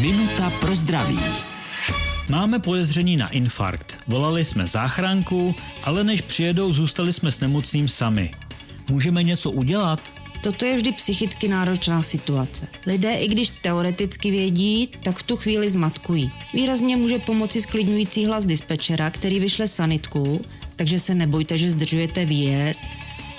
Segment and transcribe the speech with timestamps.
[0.00, 1.18] Minuta pro zdraví.
[2.28, 3.96] Máme podezření na infarkt.
[4.06, 8.30] Volali jsme záchranku, ale než přijedou, zůstali jsme s nemocným sami.
[8.90, 10.00] Můžeme něco udělat?
[10.42, 12.68] Toto je vždy psychicky náročná situace.
[12.86, 16.32] Lidé, i když teoreticky vědí, tak v tu chvíli zmatkují.
[16.54, 20.44] Výrazně může pomoci sklidňující hlas dispečera, který vyšle sanitku,
[20.76, 22.80] takže se nebojte, že zdržujete výjezd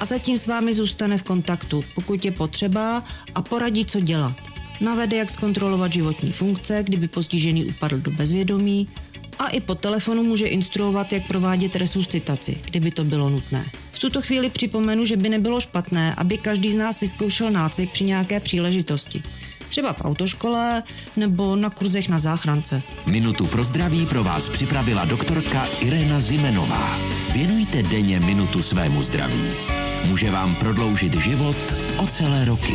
[0.00, 3.04] a zatím s vámi zůstane v kontaktu, pokud je potřeba
[3.34, 4.49] a poradí, co dělat.
[4.80, 8.88] Navede, jak zkontrolovat životní funkce, kdyby postižený upadl do bezvědomí
[9.38, 13.64] a i po telefonu může instruovat, jak provádět resuscitaci, kdyby to bylo nutné.
[13.92, 18.04] V tuto chvíli připomenu, že by nebylo špatné, aby každý z nás vyzkoušel nácvik při
[18.04, 19.22] nějaké příležitosti.
[19.68, 20.82] Třeba v autoškole
[21.16, 22.82] nebo na kurzech na záchrance.
[23.06, 26.98] Minutu pro zdraví pro vás připravila doktorka Irena Zimenová.
[27.32, 29.44] Věnujte denně minutu svému zdraví.
[30.04, 32.74] Může vám prodloužit život o celé roky.